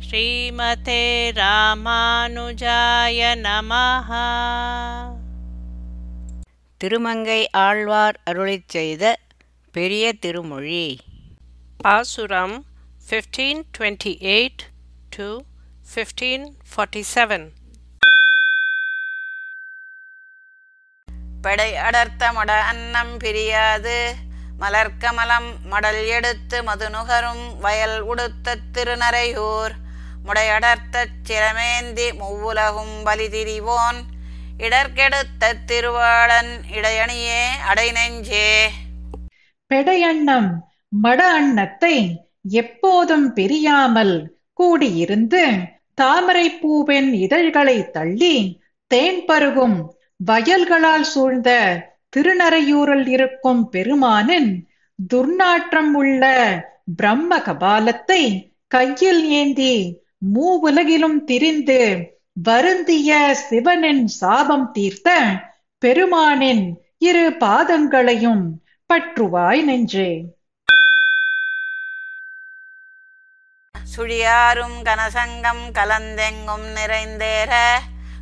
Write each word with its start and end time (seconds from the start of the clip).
ஸ்ரீமதே 0.00 1.32
ராமானுஜாய 1.32 3.36
நமஹ. 3.36 4.12
திருமங்கை 6.76 7.50
ஆழ்வார் 7.50 8.20
அருளிச் 8.30 8.66
செய்த 8.66 9.18
பெரிய 9.72 10.12
திருமொழி. 10.12 11.00
பாசுரம் 11.76 12.64
1528 13.10 14.54
to 15.08 15.44
1547 15.94 17.52
படை 21.42 21.76
அடர்த்த 21.76 22.32
மட 22.32 22.60
அன்னம் 22.60 23.18
பிரியாது. 23.18 24.14
மலர்க்கமலம் 24.60 25.64
மடல் 25.64 26.06
எடுத்து 26.06 26.62
மதுநுகரும் 26.62 27.58
வயல் 27.58 28.00
உடுத்த 28.00 28.56
திருநரையூர். 28.72 29.84
முடையடர்த்தச் 30.26 31.16
சிரமேந்தி 31.28 32.06
மூவுலகும் 32.20 32.96
பலி 33.02 33.28
திரிவோன். 33.28 33.98
இடர்கெடுத்த 34.58 35.52
திருவாளன் 35.66 36.52
இடையணியே 36.72 37.40
அடைநெஞ்சே 37.68 38.48
பெடையண்ணம் 39.70 40.48
மட 41.02 41.20
அன்னத்தை 41.32 41.96
எப்போதும் 42.54 43.26
பிரியாமல் 43.32 44.14
கூடியிருந்து 44.58 45.42
தாமரை 45.94 46.46
பூவின் 46.52 47.10
இதழ்களை 47.16 47.76
தள்ளி 47.90 48.34
தேன் 48.90 49.24
பருகும் 49.26 49.76
வயல்களால் 50.20 51.06
சூழ்ந்த 51.06 51.50
திருநறையூரில் 52.16 53.06
இருக்கும் 53.06 53.62
பெருமானின் 53.68 54.50
துர்நாற்றம் 54.98 55.92
உள்ள 55.94 56.24
பிரம்ம 56.96 57.38
கபாலத்தை 57.38 58.22
கையில் 58.68 59.24
ஏந்தி 59.30 59.74
மூவுலகிலும் 60.34 61.24
திரிந்து 61.24 62.08
வருந்திய 62.42 63.34
சிவனின் 63.48 64.06
சாபம் 64.06 64.72
தீர்த்த 64.72 65.08
பெருமானின் 65.78 66.64
இரு 66.98 67.32
பாதங்களையும் 67.40 68.44
பற்றுவாய் 68.90 69.62
நெஞ்சே. 69.62 70.10
சுழியாரும் 73.74 74.82
கனசங்கம் 74.82 75.64
கலந்தெங்கும் 75.72 76.66
நிறைந்தேற 76.72 77.52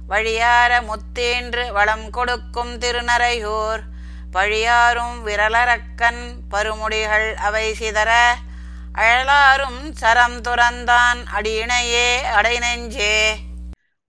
வழியார 0.06 0.83
முத்தீன்று 0.83 1.72
வளம் 1.72 2.11
கொடுக்கும் 2.11 2.72
திருநரையூர் 2.78 3.83
பழியாரும் 4.33 5.27
விரலரக்கன் 5.27 6.22
பருமுடிகள் 6.50 7.34
அவை 7.34 7.72
சிதற 7.72 8.11
அழலாரும் 8.95 9.92
சரம் 9.92 10.41
துறந்தான் 10.41 11.20
அடியினையே 11.37 12.09
அடைநெஞ்சே. 12.37 13.17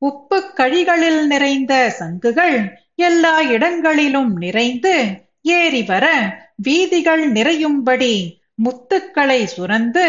உப்பு 0.02 0.54
கழிகளில் 0.54 1.28
நிறைந்த 1.28 1.74
சங்குகள் 1.90 2.58
எல்லா 2.96 3.42
இடங்களிலும் 3.42 4.38
நிறைந்து 4.38 4.94
ஏறி 5.42 5.84
வர 5.84 6.06
வீதிகள் 6.56 7.32
நிறையும்படி 7.32 8.14
முத்துக்களை 8.64 9.44
சுரந்து 9.56 10.06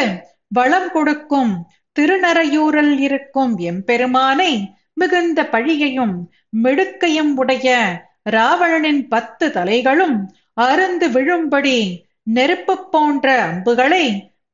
வளம் 0.49 0.91
கொடுக்கும் 0.93 1.53
திருநறையூரில் 1.97 2.99
இருக்கும் 2.99 3.59
எம்பெருமானை 3.59 4.53
மிகுந்த 4.95 5.43
பழியையும் 5.53 6.17
மிடுக்கையும் 6.63 7.33
உடைய 7.37 7.69
ராவணனின் 8.31 9.09
பத்து 9.09 9.47
தலைகளும் 9.49 10.17
அருந்து 10.61 11.09
விழும்படி 11.09 11.79
நெருப்பு 12.23 12.89
போன்ற 12.89 13.43
அம்புகளை 13.43 14.05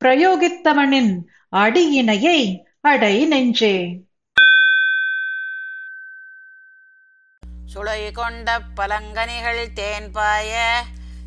பிரயோகித்தவனின் 0.03 1.13
அடியினையை 1.49 2.39
அடை 2.81 3.27
நெஞ்சே. 3.27 3.97
சுளை 7.75 8.13
கொண்ட 8.13 8.61
பலங்கனிகள் 8.77 9.63
தேன்பாய 9.75 10.53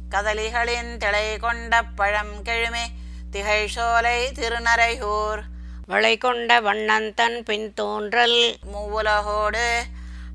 கதலிகளின் 0.10 0.98
திளை 0.98 1.38
கொண்ட 1.38 1.84
பழம் 1.84 2.44
கெழுமே 2.44 2.86
திகழ் 3.32 3.68
சோலை 3.68 4.32
திருநரையூர். 4.32 5.42
வளை 5.88 6.18
கொண்ட 6.18 6.60
வண்ணந்தன் 6.62 7.44
பின் 7.44 7.74
தோன்றல் 7.74 8.58
மூவுலகோடு 8.74 9.68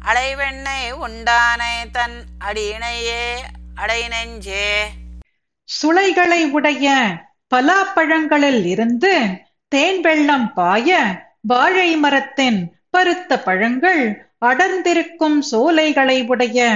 அலைவெண்ணை 0.05 0.91
உண்டானை 0.91 1.91
தன் 1.93 2.25
அடியினையே 2.39 3.25
அடைநெஞ்சே 3.77 4.69
சுளைகளை 5.65 6.51
உடைய 6.51 6.89
பலாப்பழங்களில் 7.55 8.65
இருந்து 8.65 9.13
தேன் 9.69 10.01
வெள்ளம் 10.01 10.53
பாய 10.53 10.99
வாழை 11.41 11.97
மரத்தின் 11.97 12.61
பருத்த 12.91 13.39
பழங்கள் 13.39 14.03
அடர்ந்திருக்கும் 14.39 15.39
சோலைகளை 15.41 16.27
உடைய 16.27 16.69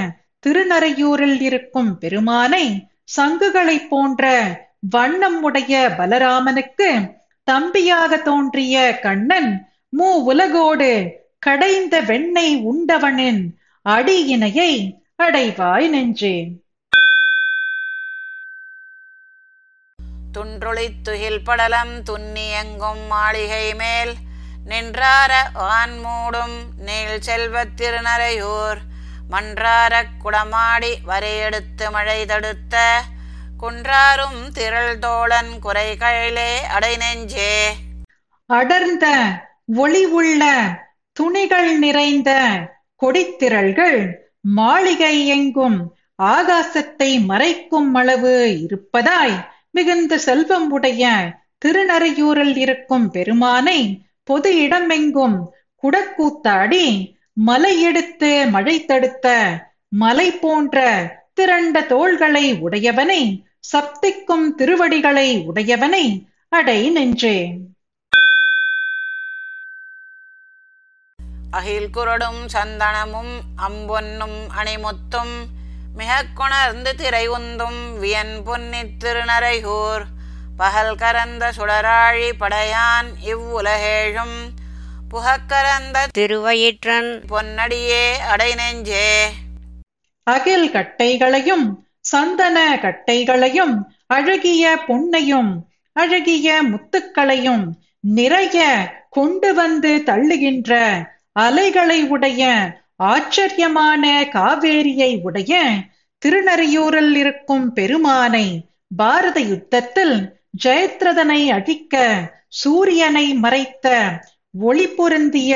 திருநறையூரில் 0.46 1.40
இருக்கும் 1.40 1.98
பெருமானை 1.98 2.64
சங்குகளைப் 3.16 3.88
போன்ற 3.88 4.24
வண்ணம் 4.90 5.42
உடைய 5.42 5.74
பலராமனுக்கு 5.98 6.88
தம்பியாக 7.50 8.22
தோன்றிய 8.22 8.98
கண்ணன் 8.98 9.50
மூ 9.98 10.08
உலகோடு 10.30 10.90
கடைந்த 11.38 12.00
வெண்ணெய் 12.00 12.56
உண்டவனின் 12.62 13.42
அடியினையை 13.86 14.70
அடைவாய் 15.16 15.88
நெஞ்சே. 15.88 16.36
துன்றொளித் 20.34 21.02
துகில் 21.02 21.44
படலம் 21.44 22.02
துன்னியங்கும் 22.02 23.06
மாளிகை 23.08 23.74
மேல் 23.74 24.14
நின்றார 24.64 25.50
வான் 25.54 26.04
மூடும் 26.04 26.56
நீள் 26.76 27.20
செல்வத் 27.20 27.76
திருநரையூர் 27.76 28.76
மன்றாரக் 29.30 30.14
குடமாடி 30.24 30.94
வரையெடுத்து 31.08 31.90
மழை 31.90 32.26
தடுத்த 32.26 33.02
குன்றாரும் 33.62 34.52
திரள் 34.52 34.98
தோழன் 34.98 35.62
அடை 35.62 35.98
அடைநெஞ்சே. 36.78 37.66
அடர்ந்த 38.46 39.06
ஒளி 39.76 40.04
உள்ள 40.04 40.44
துணிகள் 41.12 41.78
நிறைந்த 41.78 42.30
கொடித்திரள்கள் 42.96 44.22
மாளிகை 44.40 45.26
எங்கும் 45.26 45.96
ஆகாசத்தை 46.22 47.24
மறைக்கும் 47.24 47.94
அளவு 47.94 48.60
இருப்பதாய் 48.60 49.53
மிகுந்த 49.74 50.18
செல்வம் 50.18 50.68
உடைய 50.70 51.04
திருநறையூரில் 51.58 52.56
இருக்கும் 52.56 53.06
பெருமானை 53.10 53.80
பொது 54.24 54.50
இடமெங்கும் 54.56 55.36
குடக்கூத்தாடி 55.82 56.84
மலை 57.40 57.74
எடுத்து 57.80 58.30
மழை 58.50 58.76
தடுத்த 58.84 59.26
மலை 59.96 60.28
போன்ற 60.36 60.78
திரண்ட 61.34 61.76
தோள்களை 61.86 62.46
உடையவனை 62.60 63.22
சப்திக்கும் 63.70 64.46
திருவடிகளை 64.56 65.28
உடையவனை 65.46 66.04
அடை 66.52 66.80
நெஞ்சே 66.90 67.36
அகில் 71.54 71.90
குரடும் 71.90 72.40
சந்தனமும் 72.48 73.34
அம்பொன்னும் 73.62 74.38
அணிமுத்தும் 74.56 75.34
மிகக் 75.94 76.36
கொணர்ந்து 76.36 76.94
திரை 76.94 77.28
உந்தும் 77.28 77.98
வியன் 77.98 78.42
பொன்னித் 78.44 79.04
திருநரையூர் 79.04 80.02
பகல் 80.56 80.94
கரந்த 80.94 81.52
சுடராழி 81.56 82.32
படையான் 82.40 83.08
இவ்வுலகேழும் 83.24 84.48
புகக்கரந்த 85.10 86.06
திருவயிற்றன். 86.18 87.22
பொன்னடியே 87.30 88.12
அடைநெஞ்சே. 88.36 89.24
அகில் 90.22 90.70
கட்டைகளையும் 90.70 91.86
சந்தன 92.00 92.76
கட்டைகளையும் 92.76 93.82
அழகிய 94.06 94.78
பொன்னையும் 94.88 95.58
அழகிய 95.92 96.62
முத்துக்களையும் 96.62 97.64
நிறைய 98.00 98.88
கொண்டு 99.10 99.54
வந்து 99.54 100.02
தள்ளுகின்ற 100.06 101.02
அலைகளை 101.32 102.02
உடைய 102.02 102.72
ஆச்சரியமான 103.00 104.24
காவேரியை 104.32 105.22
உடைய 105.22 105.52
திருநறையூரில் 106.22 107.14
இருக்கும் 107.14 107.72
பெருமானை 107.72 108.66
பாரத 108.96 109.40
யுத்தத்தில் 109.40 110.16
ஜெயத்ரதனை 110.64 111.40
அழிக்க 111.52 111.94
சூரியனை 112.48 113.34
மறைத்த 113.34 113.86
ஒளி 114.60 114.86
பொருந்திய 114.88 115.54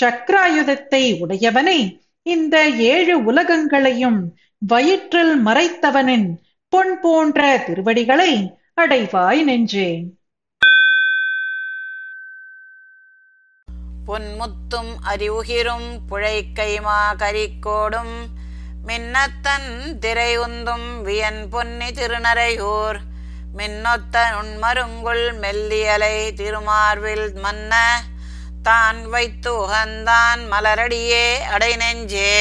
சக்ராயுதத்தை 0.00 1.02
உடையவனை 1.20 1.78
இந்த 2.26 2.68
ஏழு 2.70 3.24
உலகங்களையும் 3.24 4.20
வயிற்றில் 4.58 5.34
மறைத்தவனின் 5.44 6.28
பொன் 6.68 7.00
போன்ற 7.00 7.40
திருவடிகளை 7.66 8.32
அடைவாய் 8.74 9.42
நெஞ்சே. 9.42 9.88
பொன்முத்தும் 14.06 14.92
அறிவுகிரும் 15.06 15.88
புழைக்கைமா 16.10 16.98
கரிக்கோடும் 17.20 18.14
மின்னத்தன் 18.86 19.70
திரை 20.00 20.32
உந்தும் 20.38 20.88
வியன் 21.04 21.42
பொன்னி 21.48 21.88
திருநரையூர் 21.90 22.98
மின்னொத்த 23.56 24.16
உண்மருங்குள் 24.40 25.24
மெல்லியலை 25.42 26.16
திருமார்வில் 26.36 27.28
மன்ன 27.42 27.74
தான் 28.62 29.00
வைத்து 29.08 29.50
உகந்தான் 29.56 30.42
மலரடியே 30.48 31.24
அடை 31.48 31.72
நெஞ்சே 31.76 32.32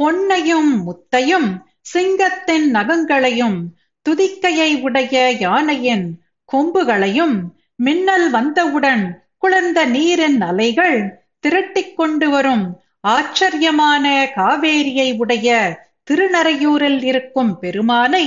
பொன்னையும் 0.00 0.72
முத்தையும் 0.84 1.48
சிங்கத்தின் 1.84 2.66
நகங்களையும் 2.70 3.58
துதிக்கையை 4.06 4.70
உடைய 4.80 5.14
யானையின் 5.40 6.06
கொம்புகளையும் 6.48 7.36
மின்னல் 7.78 8.28
வந்தவுடன் 8.30 9.04
குளிர்ந்த 9.42 9.80
நீரின் 9.86 10.40
அலைகள் 10.40 10.98
திரட்டிக் 11.40 11.94
கொண்டு 11.96 12.26
வரும் 12.30 12.64
ஆச்சரியமான 13.00 14.06
காவேரியை 14.36 15.08
உடைய 15.16 15.48
திருநறையூரில் 16.10 17.02
இருக்கும் 17.02 17.52
பெருமானை 17.58 18.26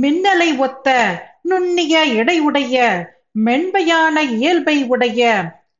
மின்னலை 0.00 0.50
ஒத்த 0.56 0.88
நுண்ணிய 1.42 2.04
எடையுடைய 2.20 2.76
மென்மையான 3.46 4.22
இயல்பை 4.36 4.76
உடைய 4.84 5.20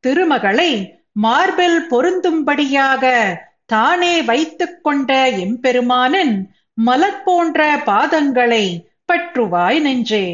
திருமகளை 0.04 0.70
மார்பில் 1.12 1.80
பொருந்தும்படியாக 1.90 3.04
தானே 3.66 4.14
வைத்துக் 4.22 4.80
கொண்ட 4.82 5.10
எம்பெருமானின் 5.44 6.34
மலர் 6.78 7.22
போன்ற 7.24 7.58
பாதங்களை 7.86 8.64
பற்றுவாய் 9.12 9.80
நெஞ்சே. 9.80 10.24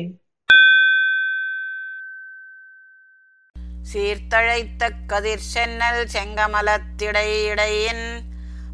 சீர்த்தழைத்த 3.92 4.90
கதிர் 5.06 5.46
சென்னல் 5.54 6.04
செங்கமலத்திடை 6.12 7.28
இடையின் 7.50 8.06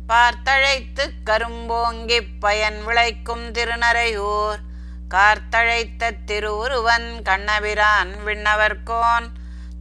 பார்த்தழைத்து 0.09 1.05
கரும்போங்கிப் 1.25 2.33
பயன் 2.41 2.85
விளைக்கும் 2.85 3.51
திருநறையூர். 3.51 4.61
கார்த்தழைத்த 5.09 6.11
திருவுருவன் 6.25 7.23
கண்ணபிரான் 7.23 8.13
விண்ணவர்கோன் 8.27 9.27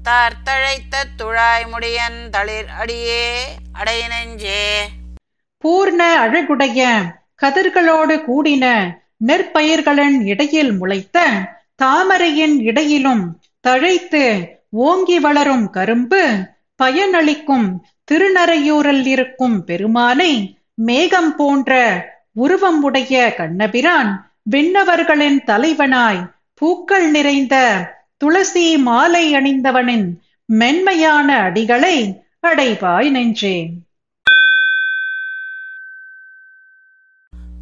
தார்த்தழைத்த 0.03 1.03
துழாய் 1.17 1.65
முடியன் 1.71 2.29
தளிர் 2.29 2.71
அடியே 2.79 3.25
அடை 3.71 4.07
நெஞ்சே 4.07 4.65
பூர்ண 5.63 6.01
அழகுடைய 6.19 6.81
கதிர்களோடு 7.41 8.15
கூடின 8.25 8.65
நெற்பயிர்களின் 9.27 10.21
இடையில் 10.23 10.71
முளைத்த 10.71 11.17
தாமரையின் 11.75 12.57
இடையிலும் 12.61 13.23
தழைத்து 13.61 14.23
ஓங்கி 14.73 15.19
வளரும் 15.19 15.69
கரும்பு 15.69 16.21
பயனளிக்கும் 16.83 17.67
திருநறையூரில் 18.11 19.05
இருக்கும் 19.05 19.63
பெருமானை 19.63 20.59
மேகம் 20.73 21.35
போன்ற 21.35 21.71
உருவம் 22.33 22.83
உடைய 22.83 23.33
கண்ணபிரான் 23.33 24.11
விண்ணவர்களின் 24.51 25.43
தலைவனாய் 25.43 26.31
பூக்கள் 26.53 27.11
நிறைந்த 27.11 27.55
துளசி 28.17 28.77
மாலை 28.77 29.33
அணிந்தவனின் 29.33 30.07
மென்மையான 30.45 31.49
அடிகளை 31.49 32.23
அடைவாய் 32.39 33.09
நெஞ்சே. 33.09 33.69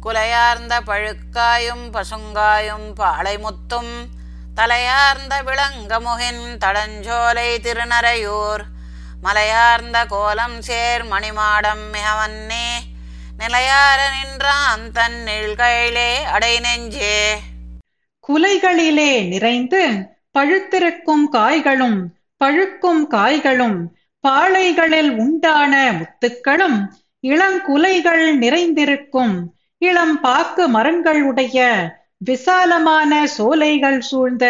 குலையார்ந்த 0.00 0.80
பழுக்காயும் 0.80 1.84
பசுங்காயும் 1.92 2.94
பாளைமுத்தும் 2.96 3.92
தலையார்ந்த 4.54 5.42
விளங்கமுகின் 5.42 6.56
தடஞ்சோலை 6.64 7.60
திருநறையூர். 7.60 8.62
மலையார்ந்த 9.22 10.04
கோலம் 10.04 10.62
சேர் 10.62 11.04
மணிமாடம் 11.04 11.84
மிகவன்னே. 11.92 12.68
நிலையார 13.38 14.10
நின்றான் 14.10 14.92
தன் 14.92 15.24
நிழ்கையிலே 15.26 16.22
அடை 16.22 16.60
நெஞ்சே. 16.60 17.38
குலைகளிலே 18.28 19.28
நிறைந்து 19.28 19.92
பழுத்திருக்கும் 20.38 21.28
காய்களும் 21.30 22.14
பழுக்கும் 22.44 23.06
காய்களும் 23.06 23.96
பாளைகளில் 24.28 25.10
உண்டான 25.10 25.92
முத்துக்களும் 25.92 26.88
இளங்குலைகள் 27.22 28.34
நிறைந்திருக்கும். 28.36 29.56
இளம் 29.78 30.20
பாக்கு 30.20 30.68
மரங்கள் 30.68 31.22
உடைய 31.22 31.88
விசாலமான 32.24 33.26
சோலைகள் 33.26 34.00
சூழ்ந்த 34.00 34.44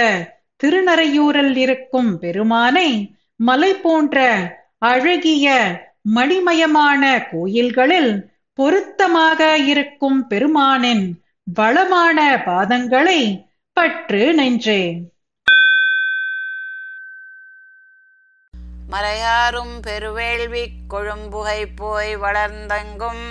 திருநறையூரில் 0.60 1.56
இருக்கும் 1.56 2.10
பெருமானை 2.18 2.88
மலை 3.40 3.74
போன்ற 3.74 4.26
அழகிய 4.78 5.46
மணிமயமான 6.16 7.02
கோயில்களில் 7.30 8.12
பொருத்தமாக 8.58 9.56
இருக்கும் 9.56 10.20
பெருமானின் 10.28 11.04
வளமான 11.44 12.18
பாதங்களை 12.46 13.20
பற்று 13.76 14.34
நின்றேன். 14.34 15.00
மலையாரும் 18.88 19.74
பெருவேள்வி 19.86 20.64
கொழும்புகை 20.90 21.60
போய் 21.76 22.16
வளர்ந்தங்கும் 22.16 23.24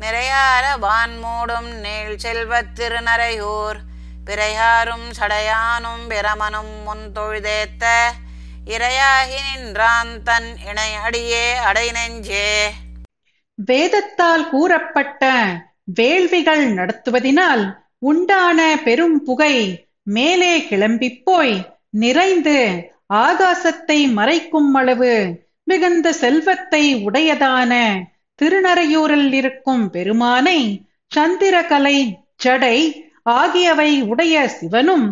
நிறையார 0.00 0.64
வான்மூடும் 0.80 1.80
நீள் 1.80 2.16
செல்வத் 2.16 2.72
திருநரையூர் 2.74 3.76
பிறையாரும் 4.26 5.06
சடையானும் 5.20 6.04
பிரமனும் 6.08 6.82
முன் 6.84 7.12
தொழுதேத்த 7.14 7.84
இரையாகி 8.66 9.38
நின்றான் 9.54 10.22
தன் 10.22 10.56
இணை 10.66 10.94
அடியே 10.94 11.54
அடை 11.54 11.90
நெஞ்சே. 11.90 12.72
வேதத்தால் 13.66 14.48
கூறப்பட்ட 14.48 15.24
வேள்விகள் 15.84 16.74
நடத்துவதினால் 16.74 17.76
உண்டான 17.98 18.76
பெரும் 18.84 19.22
புகை 19.22 19.86
மேலே 20.02 20.60
கிளம்பிப் 20.60 21.22
போய் 21.24 21.78
நிறைந்து 21.90 22.84
ஆகாசத்தை 23.14 24.12
மறைக்கும் 24.12 24.74
அளவு 24.74 25.44
மிகுந்த 25.64 26.12
செல்வத்தை 26.12 26.94
உடையதான 26.94 27.72
திருநறையூரில் 28.42 29.32
இருக்கும் 29.32 29.90
பெருமானை 29.90 30.88
சந்திரகலை 31.16 31.96
ஜடை 32.44 32.76
ஆகியவை 33.22 34.02
உடைய 34.02 34.48
சிவனும் 34.48 35.06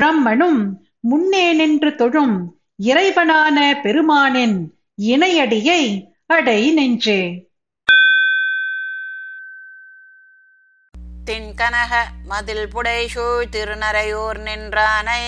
பிரம்மனும் 0.00 0.60
முன்னே 1.00 1.52
நின்று 1.52 1.94
தொழும் 1.94 2.36
இறைவனான 2.82 3.80
பெருமானின் 3.82 4.56
இணையடியை 5.02 5.82
அடை 6.26 6.72
நெஞ்சே. 6.72 7.20
திண்கனக 11.30 11.92
மதில் 12.24 12.68
புடைசூழ் 12.68 13.48
திருநறையூர் 13.50 14.38
நின்றானை 14.38 15.22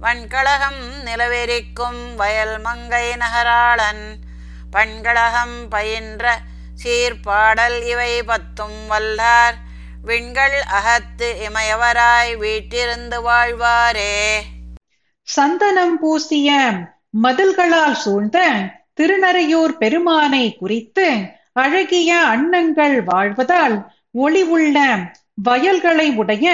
வன்கழகம் 0.00 0.82
நிலவெறிக்கும் 1.04 2.14
வயல் 2.16 2.60
மங்கை 2.60 3.16
நகராளன் 3.16 4.04
பண்கழகம் 4.70 5.68
பயின்ற 5.68 6.40
சீர்பாடல் 6.82 7.78
இவை 7.82 8.22
பத்தும் 8.22 8.80
வல்லார். 8.90 9.56
விண்கள் 10.04 10.56
அகத்து 10.70 11.28
இமயவராய் 11.48 12.36
வீட்டிருந்து 12.36 13.18
வாழ்வாரே. 13.22 14.14
சந்தனம் 15.28 15.98
பூசிய 15.98 16.50
மதில்களால் 17.22 17.94
சூழ்ந்த 17.94 18.38
திருநறையூர் 18.94 19.74
பெருமானை 19.78 20.56
குறித்து 20.56 21.06
அழகிய 21.52 22.10
அன்னங்கள் 22.26 22.96
வாழ்வதால் 23.04 23.76
ஒளி 24.14 24.42
உள்ள 24.42 24.78
வயல்களை 25.42 26.08
உடைய 26.16 26.46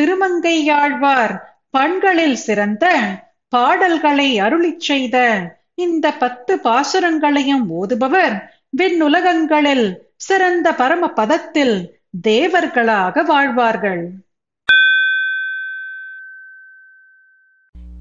திருமங்கையாழ்வார் 0.00 1.34
பண்களில் 1.70 2.36
சிறந்த 2.36 2.84
பாடல்களை 3.48 4.40
அருளிச் 4.40 4.80
செய்த 4.80 5.16
இந்த 5.74 6.06
பத்து 6.12 6.56
பாசுரங்களையும் 6.56 7.64
ஓதுபவர் 7.70 8.36
விண்ணுலகங்களில் 8.76 9.98
சிறந்த 10.16 10.74
பரம 10.74 11.08
பதத்தில் 11.08 11.90
தேவர்களாக 12.20 13.22
வாழ்வார்கள். 13.22 14.10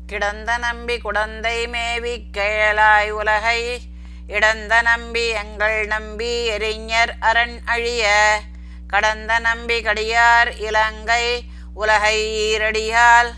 கிடந்த 0.08 0.58
நம்பி 0.58 0.98
குடந்தை 0.98 1.67
மேவி 1.67 2.13
கேளாய் 2.38 3.10
உலகை 3.10 3.79
இடந்த 4.27 4.82
நம்பி 4.82 5.27
எங்கள் 5.27 5.88
நம்பி 5.88 6.46
எரிஞர் 6.46 7.13
அரண் 7.20 7.58
அழிய 7.65 8.39
கடந்த 8.88 9.39
நம்பி 9.39 9.82
கடியார் 9.82 10.58
இலங்கை 10.58 11.44
உலகை 11.74 12.17
ஈரடியால் 12.48 13.32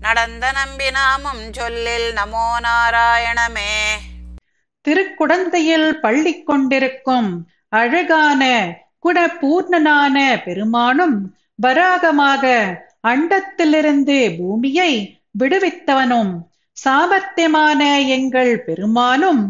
நடந்த 0.00 0.52
நம்பி 0.52 0.90
நாமும் 0.90 1.52
சொல்லில் 1.52 2.12
நமோ 2.12 2.48
நாராயணமே. 2.62 3.76
திருக்குடந்தையில் 4.88 5.88
பள்ளி 6.00 6.32
கொண்டிருக்கும் 6.40 7.30
அழகான 7.72 8.42
குணபூர்ணனான 9.04 10.16
பெருமானும் 10.44 11.16
வராகமாக 11.58 12.44
அண்டத்திலிருந்து 13.08 14.16
பூமியை 14.38 14.92
விடுவித்தவனும் 15.38 16.32
சாமர்த்தியமான 16.76 17.80
எங்கள் 18.08 18.52
பெருமானும் 18.62 19.42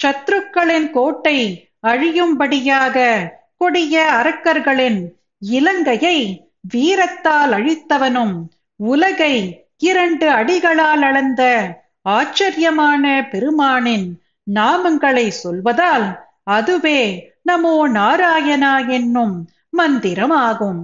சத்ருக்களின் 0.00 0.90
கோட்டை 0.90 1.38
அழியும்படியாக 1.86 2.96
கொடிய 3.56 3.96
அரக்கர்களின் 4.14 5.00
இலங்கையை 5.52 6.18
வீரத்தால் 6.72 7.52
அழித்தவனும் 7.52 8.36
உலகை 8.80 9.34
இரண்டு 9.82 10.26
அடிகளால் 10.30 11.04
அளந்த 11.04 11.42
ஆச்சரியமான 12.10 13.04
பெருமானின் 13.30 14.06
நாமங்களை 14.54 15.32
சொல்வதால் 15.42 16.18
அதுவே 16.44 17.00
நமோ 17.48 17.88
நாராயணா 17.94 18.88
என்னும் 18.88 19.50
மந்திரமாகும். 19.78 20.82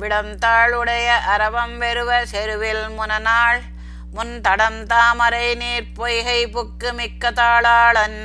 விடம்தாளுடைய 0.00 1.06
அரவம் 1.06 1.78
வெறுவ 1.78 2.26
செருவில் 2.26 2.88
முனநாள் 2.88 3.60
முன் 4.12 4.40
தடம் 4.40 4.86
தாமரை 4.86 5.54
நீர் 5.54 5.92
பொய்கை 5.94 6.46
புக்கு 6.46 6.92
மிக்க 6.92 7.30
தாளாளன் 7.30 8.20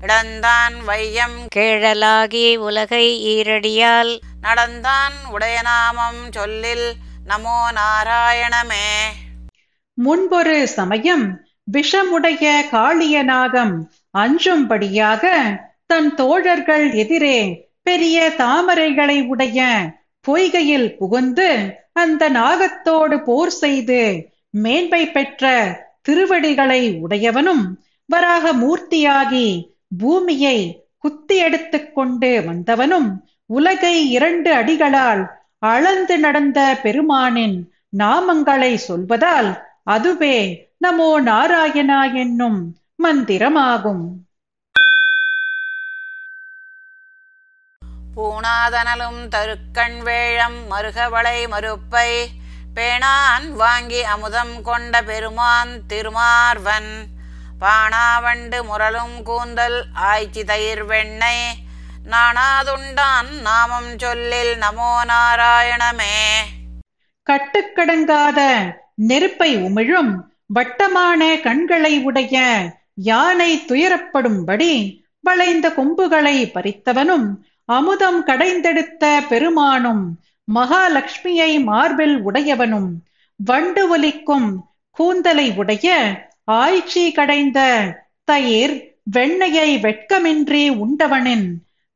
இடந்தான் 0.00 0.84
வையம் 0.84 1.48
கேழலாகி 1.56 2.56
உலகை 2.56 3.06
ஈரடியால் 3.36 4.18
நடந்தான் 4.40 5.12
உடைய 5.30 5.62
நாமம் 5.62 6.32
சொல்லில் 6.32 6.94
நமோ 7.26 7.58
நாராயணமே. 7.74 8.88
முன்பொரு 9.98 10.56
சமயம் 10.68 11.24
விஷமுடைய 11.72 12.44
காளிய 12.70 13.16
நாகம் 13.24 13.74
அஞ்சும்படியாக 14.14 15.22
தன் 15.86 16.10
தோழர்கள் 16.14 16.86
எதிரே 16.94 17.38
பெரிய 17.82 18.18
தாமரைகளை 18.38 19.18
உடைய 19.26 19.60
பொய்கையில் 20.24 20.88
புகுந்து 20.96 21.48
அந்த 21.92 22.22
நாகத்தோடு 22.30 23.16
போர் 23.24 23.54
செய்து 23.54 24.00
மேன்மை 24.56 25.02
பெற்ற 25.06 25.44
திருவடிகளை 26.02 26.82
உடையவனும் 27.00 27.64
வராக 28.08 28.52
மூர்த்தியாகி 28.54 29.46
பூமியை 29.98 30.58
குத்தி 30.98 31.36
எடுத்துக் 31.38 31.92
கொண்டு 31.94 32.30
வந்தவனும் 32.44 33.08
உலகை 33.50 33.94
இரண்டு 34.08 34.50
அடிகளால் 34.54 35.22
அளந்து 35.66 36.18
நடந்த 36.18 36.60
பெருமானின் 36.82 37.56
நாமங்களை 37.98 38.72
சொல்வதால் 38.88 39.50
அதுவே 39.86 40.36
நமோ 40.84 41.08
நாராயணா 41.24 42.14
என்னும் 42.14 42.76
மந்திரமாகும். 43.02 44.04
பூணாதனலும் 48.16 49.28
தருக்கண் 49.28 50.02
வேழம் 50.02 50.70
மருகவளை 50.70 51.48
மறுப்பை 51.48 52.10
பேணான் 52.74 53.48
வாங்கி 53.52 54.02
அமுதம் 54.02 54.62
கொண்ட 54.62 55.02
பெருமான் 55.02 55.82
திருமார்வன். 55.88 56.92
பாணாவண்டு 57.60 58.64
முரலும் 58.64 59.22
கூந்தல் 59.22 59.86
ஆய்ச்சி 59.94 60.44
தயிர் 60.44 60.84
வெண்ணெய் 60.84 61.54
நாணாதுண்டான் 62.10 63.30
நாமம் 63.40 63.98
சொல்லில் 63.98 64.58
நமோ 64.58 64.92
நாராயணமே. 65.04 66.16
கட்டுக்கடங்காத 67.26 68.40
நெருப்பை 68.94 69.56
உமிழும் 69.56 70.12
வட்டமான 70.46 71.40
கண்களை 71.40 72.02
உடைய 72.02 72.36
யானை 72.94 73.50
துயரப்படும்படி 73.68 75.02
வளைந்த 75.20 75.66
கொம்புகளை 75.70 76.36
பறித்தவனும் 76.54 77.26
அமுதம் 77.64 78.20
கடைந்தெடுத்த 78.26 79.04
பெருமானும் 79.28 80.04
மகாலட்சுமியை 80.54 81.62
மார்பில் 81.62 82.16
உடையவனும் 82.26 82.90
வண்டு 83.36 83.82
ஒலிக்கும் 83.88 84.48
கூந்தலை 84.90 85.56
உடைய 85.56 85.88
ஆய்ச்சி 86.44 87.12
கடைந்த 87.12 87.60
தயிர் 88.24 88.74
வெண்ணையை 89.12 89.70
வெட்கமின்றி 89.80 90.76
உண்டவனின் 90.76 91.46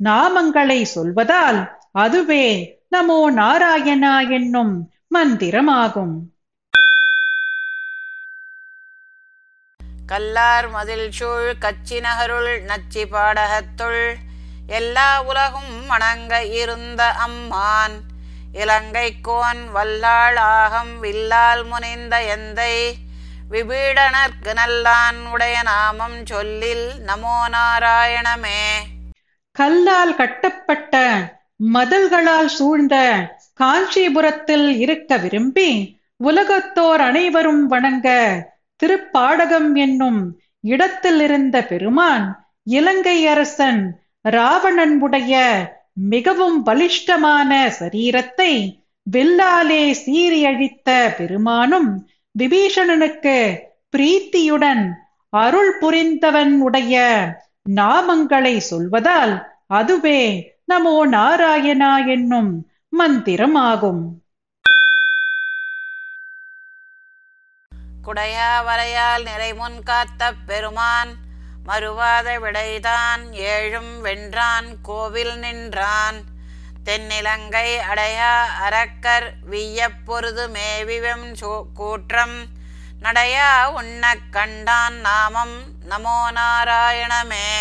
நாமங்களை 0.05 0.81
சொல்வதால் 0.95 1.61
அதுவே 1.93 2.47
நமோ 2.91 3.21
நாராயணா 3.41 4.31
என்னும் 4.31 4.75
மந்திரமாகும். 5.15 6.17
கல்லார் 10.11 10.71
மதில் 10.71 11.09
சூழ் 11.13 11.55
கச்சி 11.61 12.01
நகருள் 12.01 12.53
நச்சி 12.63 13.03
பாடகத்துள் 13.13 14.15
எல்லா 14.67 15.23
உலகும் 15.23 15.87
வணங்க 15.87 16.45
இருந்த 16.45 17.15
அம்மான். 17.27 17.97
இலங்கை 18.53 19.21
கோன் 19.21 19.63
வல்லாள் 19.75 20.37
ஆகம் 20.37 21.03
வில்லால் 21.03 21.65
முனிந்த 21.65 22.37
எந்தை. 22.37 22.75
விபீடனர்க்கு 23.51 24.55
நல்லான் 24.55 25.21
உடைய 25.33 25.63
நாமம் 25.63 26.27
சொல்லில் 26.27 26.87
நமோ 27.07 27.37
நாராயணமே. 27.53 28.63
கல்லால் 29.53 30.15
கட்டப்பட்ட 30.15 31.07
மதில்களால் 31.75 32.53
சூழ்ந்த 32.59 32.97
காஞ்சிபுரத்தில் 33.55 34.79
இருக்க 34.79 35.17
விரும்பி 35.17 35.71
உலகத்தோர் 36.17 37.01
அனைவரும் 37.01 37.67
வணங்க 37.67 38.09
திருப்பாடகம் 38.83 39.75
என்னும் 39.75 40.21
இடத்தில் 40.61 41.21
இருந்த 41.21 41.57
பெருமான் 41.65 42.27
இலங்கை 42.63 43.27
அரசன் 43.27 43.83
ராவணன் 44.21 45.01
உடைய 45.01 45.35
மிகவும் 46.11 46.67
பலிஷ்டமான 46.67 47.51
சரீரத்தை 47.81 48.53
வில்லாலே 49.07 49.85
சீறியழித்த 50.05 50.89
பெருமானும் 51.19 51.91
விபீஷணனுக்கு 52.39 53.37
பிரீத்தியுடன் 53.97 54.85
அருள் 55.33 55.75
புரிந்தவன் 55.79 56.55
உடைய 56.61 56.97
நாமங்களை 57.71 58.55
சொல்வதால் 58.71 59.35
அதுவே 59.67 60.21
நமோ 60.73 60.97
நாராயணா 61.09 62.07
என்னும் 62.07 62.53
மந்திரமாகும். 62.99 64.03
குடையா 68.09 68.65
வரையால் 68.65 69.25
நிறைமுன் 69.25 69.83
காத்த 69.83 70.33
பெருமான் 70.47 71.17
மறுவாத 71.67 72.39
விடைதான் 72.39 73.31
ஏழும் 73.31 74.01
வென்றான் 74.03 74.77
கோவில் 74.83 75.39
நின்றான். 75.39 76.23
தென்னிலங்கை 76.85 77.77
அடையா 77.77 78.45
அரக்கர் 78.45 79.35
வியப்பொருது 79.51 80.49
மேவிவம் 80.49 81.35
கூற்றம் 81.75 82.47
நடையா 83.03 83.73
உண்ணக் 83.73 84.27
கண்டான் 84.31 84.95
நாமம் 84.95 85.63
நமோ 85.91 86.31
நாராயணமே. 86.31 87.55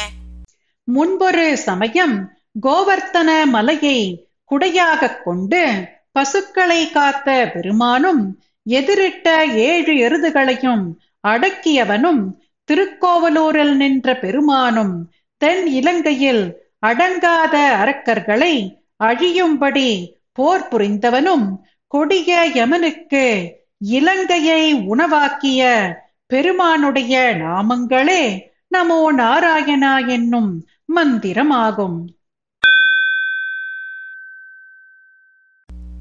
முன்பொரு 0.83 1.57
சமயம் 1.57 2.37
கோவர்த்தன 2.61 3.45
மலையை 3.45 4.29
குடையாகக் 4.45 5.23
கொண்டு 5.23 5.87
பசுக்களை 6.11 6.91
காத்த 6.91 7.49
பெருமானும் 7.53 8.41
எதிரிட்ட 8.67 9.27
ஏழு 9.65 9.93
எருதுகளையும் 10.07 10.83
அடக்கியவனும் 11.27 12.21
திருக்கோவலூரில் 12.69 13.75
நின்ற 13.75 14.15
பெருமானும் 14.19 14.95
தென் 15.41 15.65
இலங்கையில் 15.71 16.43
அடங்காத 16.87 17.55
அரக்கர்களை 17.83 18.55
அழியும்படி 19.03 19.89
போர் 20.33 20.67
புரிந்தவனும் 20.71 21.47
கொடிய 21.87 22.31
யமனுக்கு 22.53 23.25
இலங்கையை 23.77 24.61
உணவாக்கிய 24.73 25.61
பெருமானுடைய 26.27 27.13
நாமங்களே 27.43 28.23
நமோ 28.75 29.01
நாராயணா 29.17 30.07
என்னும் 30.07 30.51
மந்திரமாகும். 30.95 31.99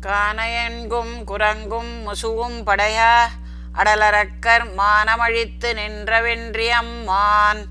கானையன்கும் 0.00 1.24
குரங்கும் 1.26 2.06
முசுவும் 2.06 2.62
படையா 2.66 3.24
அடலரக்கர் 3.74 4.66
மானமழித்து 4.76 5.72
நின்றவென்றியம்மான் 5.72 7.64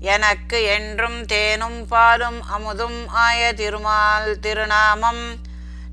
எனக்கு 0.00 0.62
என்றும் 0.62 1.24
தேனும் 1.24 1.86
பாலும் 1.88 2.42
அமுதும் 2.42 3.06
ஆய 3.06 3.52
திருமால் 3.52 4.38
திருநாமம். 4.38 5.36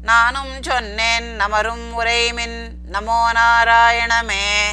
நானும் 0.01 0.63
சொன்னேன் 0.63 1.35
நமரும் 1.35 1.99
உரைமின் 1.99 2.69
நமோ 2.91 3.31
நாராயணமே. 3.33 4.67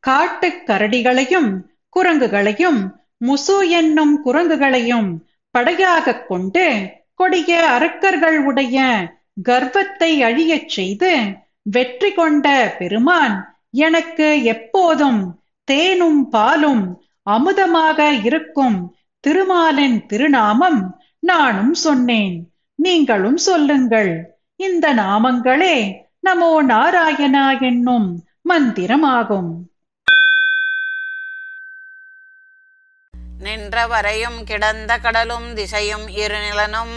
காட்டு 0.00 0.48
கரடிகளையும் 0.66 1.60
குரங்குகளையும் 1.96 2.90
முசு 3.26 3.68
என்னும் 3.68 4.26
குரங்குகளையும் 4.26 5.16
படையாகக் 5.50 6.28
கொண்டு 6.28 6.90
கொடிய 7.14 7.70
அரக்கர்கள் 7.70 8.38
உடைய 8.38 9.06
கர்வத்தை 9.42 10.22
அழியச் 10.22 10.68
செய்து 10.68 11.24
வெற்றி 11.62 12.12
கொண்ட 12.12 12.76
பெருமான் 12.78 13.58
எனக்கு 13.70 14.42
எப்போதும் 14.42 15.40
தேனும் 15.64 16.28
பாலும் 16.28 17.02
அமுதமாக 17.30 18.24
இருக்கும் 18.24 18.96
திருமாலின் 19.20 20.06
திருநாமம் 20.06 21.00
நானும் 21.18 21.74
சொன்னேன். 21.74 22.52
நீங்களும் 22.74 23.36
சொல்லுங்கள். 23.36 24.40
இந்த 24.56 24.94
நாமங்களே 24.94 25.94
நமோ 26.28 26.52
நாராயணா 26.68 27.60
என்னும் 27.60 28.24
மந்திரமாகும். 28.48 29.50
நின்றவரையும் 33.42 34.44
கிடந்த 34.44 34.98
கடலும் 34.98 35.54
திசையும் 35.54 36.08
இருநிலனும் 36.08 36.96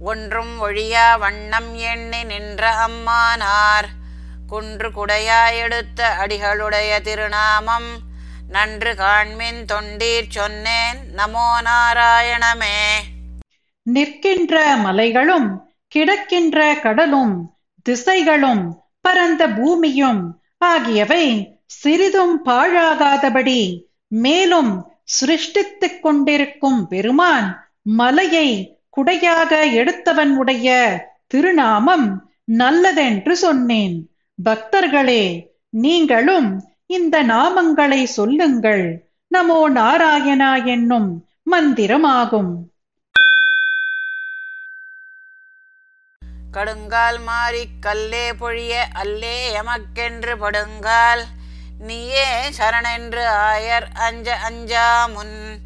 ஒன்றும் 0.00 0.68
ஒழியா 0.68 1.18
வண்ணம் 1.18 1.74
எண்ணி 1.74 2.24
நின்ற 2.24 2.88
அம்மானார். 2.88 3.86
குன்று 4.46 4.90
குடையாயெடுத்த 4.90 6.02
அடிகளுடைய 6.18 7.00
திருநாமம். 7.00 7.98
நன்று 8.48 8.92
காண்மின் 8.92 9.64
தொண்டீர் 9.72 10.28
சொன்னேன் 10.28 10.98
நமோ 11.16 11.60
நாராயணமே. 11.64 12.92
நிற்கின்ற 13.82 14.76
மலைகளும் 14.76 15.70
கிடக்கின்ற 15.94 16.80
கடலும் 16.80 17.56
திசைகளும் 17.88 18.72
பரந்த 19.00 19.48
பூமியும் 19.48 20.42
ஆகியவை 20.58 21.56
சிறிதும் 21.66 22.44
பாழாகாதபடி 22.44 23.82
மேலும் 24.08 24.90
சிருஷ்டித்துக் 25.20 26.00
கொண்டிருக்கும் 26.00 26.88
பெருமான் 26.88 27.70
மலையை 27.82 28.75
குடையாக 28.96 29.72
எடுத்தவன் 29.72 30.36
உடைய 30.36 30.68
திருநாமம் 31.26 32.30
நல்லதென்று 32.44 33.36
சொன்னேன். 33.36 34.10
பக்தர்களே 34.44 35.46
நீங்களும் 35.70 36.64
இந்த 36.86 37.24
நாமங்களை 37.24 38.04
சொல்லுங்கள். 38.04 39.06
நமோ 39.34 39.70
நாராயணா 39.74 40.64
என்னும் 40.64 41.26
மந்திரமாகும். 41.50 42.52
கடுங்கால் 46.52 47.18
மாறி 47.24 47.64
கல்லே 47.86 48.32
பொழிய 48.40 48.72
அல்லே 48.94 49.36
எமக்கென்று 49.52 50.34
படுங்கால். 50.36 51.24
நீயே 51.78 52.48
சரணென்று 52.58 53.24
ஆயர் 53.48 53.86
அஞ்ச 53.94 54.36
அஞ்சா 54.36 55.06
முன் 55.06 55.64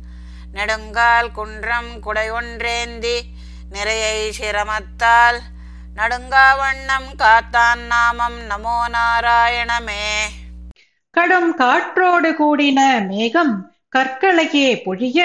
நெடுங்கால் 0.52 1.33
குன்றம் 1.33 2.00
குடையொன்றேந்தி 2.07 3.21
நிறையை 3.71 4.30
சிரமத்தால் 4.40 5.38
நடுங்கா 5.97 6.57
வண்ணம் 6.57 7.11
காத்தான் 7.19 7.87
நாமம் 7.87 8.38
நமோ 8.50 8.85
நாராயணமே. 8.92 10.04
கடும் 11.11 11.54
காற்றோடு 11.54 12.30
கூடின 12.30 13.07
மேகம் 13.09 13.73
கற்களையே 13.97 14.83
பொழிய 14.85 15.21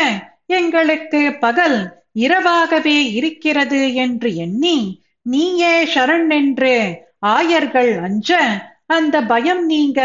எங்களுக்கு 0.45 1.37
பகல் 1.39 2.03
இரவாகவே 2.13 3.11
இருக்கிறது 3.11 3.93
என்று 3.93 4.35
எண்ணி 4.35 5.03
நீயே 5.21 5.85
சரண் 5.85 6.29
என்று 6.29 7.05
ஆயர்கள் 7.19 8.01
அஞ்ச 8.01 8.61
அந்த 8.87 9.21
பயம் 9.21 9.65
நீங்க 9.65 10.01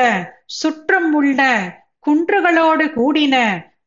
சுற்றும் 0.46 1.12
உள்ள 1.12 1.40
குன்றுகளோடு 2.06 2.86
கூடின 2.90 3.36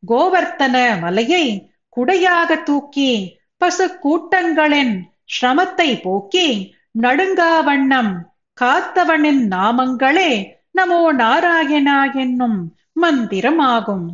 கோவர்த்தன 0.08 1.00
மலையை 1.00 1.70
குடையாக 1.96 2.62
தூக்கி 2.62 3.38
பசு 3.56 3.98
கூட்டங்களின் 4.02 5.00
சிரமத்தை 5.24 6.02
போக்கி 6.02 6.76
நடுங்கா 7.02 7.64
வண்ணம் 7.64 8.32
காத்தவனின் 8.60 9.42
நாமங்களே 9.50 10.52
நமோ 10.78 11.00
நாராயணா 11.18 12.14
என்னும் 12.14 12.76
மந்திரமாகும். 13.02 14.06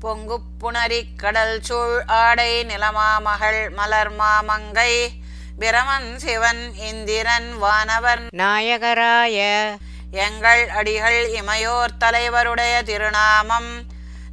பொங்கு 0.00 0.38
புணரி 0.60 1.02
கடல் 1.16 1.60
சூழ் 1.60 2.00
ஆடை 2.06 2.64
நிலமாமகள் 2.64 3.72
மலர் 3.74 4.12
மாமங்கை. 4.12 5.06
பிரமன் 5.58 6.14
சிவன் 6.16 6.74
இந்திரன் 6.74 7.58
வானவர். 7.58 8.22
நாயகராய 8.36 9.38
எங்கள் 10.14 10.68
அடிகள் 10.68 11.28
இமையோர் 11.30 11.94
தலைவருடைய 12.04 12.82
திருநாமம். 12.84 13.70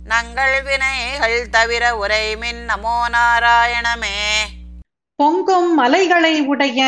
நங்கள் 0.05 0.63
வினைகள் 0.63 1.49
தவிர 1.49 1.83
உரைமின் 2.07 2.61
நமோ 2.67 2.97
நாராயணமே. 3.11 4.17
பொங்கும் 5.15 5.73
மலைகளை 5.73 6.41
உடைய 6.41 6.81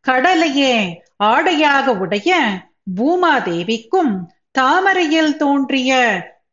கடலையே 0.00 1.02
ஆடையாக 1.16 1.92
உடைய 1.92 2.40
பூமாதேவிக்கும் 2.96 4.12
தாமரையில் 4.50 5.36
தோன்றிய 5.36 5.92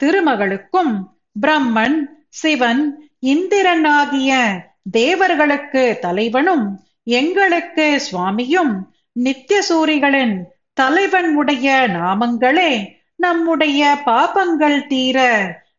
திருமகளுக்கும் 0.03 0.93
பிரம்மன் 1.41 1.99
சிவன் 2.29 3.09
இந்திரன் 3.19 3.85
ஆகிய 3.85 4.61
தேவர்களுக்கு 4.91 5.97
தலைவனும் 6.01 6.85
எங்களுக்கு 7.03 7.99
சுவாமியும் 7.99 8.93
நித்தியசூரிகளின் 9.19 10.43
தலைவன் 10.79 11.35
உடைய 11.35 11.87
நாமங்களே 11.87 12.71
நம்முடைய 13.15 13.97
பாபங்கள் 14.05 14.87
தீர 14.87 15.17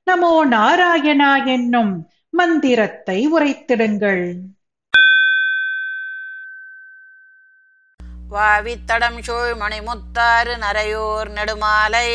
நமோ 0.04 0.32
நாராயணா 0.50 1.46
என்னும் 1.46 1.92
மந்திரத்தை 2.30 3.28
உரைத்திடுங்கள். 3.32 4.24
வாவித்தடம் 8.30 9.18
சூழ் 9.22 9.54
மணிமுத்தாறு 9.54 10.52
நரையூர் 10.56 11.30
நெடுமாலை 11.30 12.10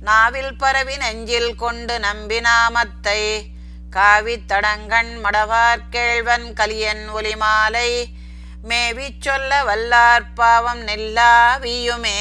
நாவில் 0.00 0.56
பரவி 0.56 0.96
நெஞ்சில் 0.96 1.54
கொண்டு 1.54 1.98
நம்பி 1.98 2.40
நாமத்தை 2.40 3.20
காவித்தடங்கண் 3.96 5.12
மடவார் 5.24 5.86
கேழ்வன் 5.90 6.48
கலியன் 6.52 7.04
ஒலிமாலை 7.14 7.88
மேவி 8.62 9.06
சொல்ல 9.20 9.50
வல்லார் 9.64 10.24
பாவம் 10.34 10.82
நெல்லாவியுமே. 10.82 12.18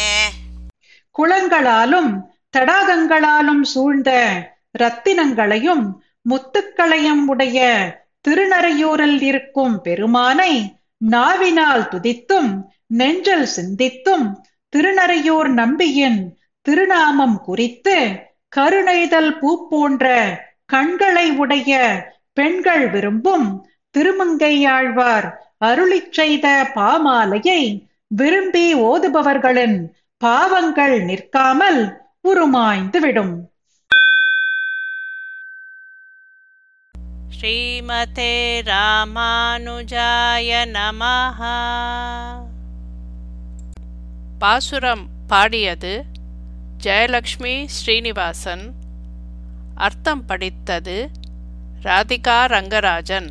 குளங்களாலும் 1.15 2.11
தடாகங்களாலும் 2.57 3.61
சூழ்ந்த 3.63 4.11
ரத்தினங்களையும் 4.79 5.85
முத்துக்களையும் 6.29 7.23
உடைய 7.27 7.59
திருநறையூரில் 8.21 9.21
இருக்கும் 9.21 9.81
பெருமானை 9.81 10.53
நாவினால் 10.97 11.87
துதித்தும் 11.87 12.51
நெஞ்சல் 12.87 13.47
சிந்தித்தும் 13.55 14.25
திருநறையூர் 14.73 15.49
நம்பியின் 15.53 16.19
திருநாமம் 16.65 17.37
குறித்து 17.41 17.95
கருணைதல் 18.55 19.31
பூ 19.39 19.69
போன்ற 19.69 20.05
கண்களை 20.65 21.31
உடைய 21.37 21.71
பெண்கள் 22.33 22.85
விரும்பும் 22.89 23.47
திருமங்கையாழ்வார் 23.95 25.27
அருளிச் 25.65 26.11
செய்த 26.11 26.71
பாமாலையை 26.75 27.85
விரும்பி 28.07 28.75
ஓதுபவர்களின் 28.75 29.89
பாவங்கள் 30.17 31.03
நிற்காமல் 31.03 32.03
உருமாய்ந்துவிடும் 32.23 33.49
ஸ்ரீமதே 37.41 38.61
ராமானுஜாய 38.65 40.49
நமஹ. 40.73 41.39
பாசுரம் 44.39 45.07
பாடியது 45.27 46.05
ஜெயலக்ஷ்மி 46.83 47.65
ஸ்ரீனிவாசன். 47.65 48.73
அர்த்தம் 49.75 50.25
படித்தது 50.25 51.09
ராதிகா 51.83 52.45
ரங்கராஜன். 52.47 53.29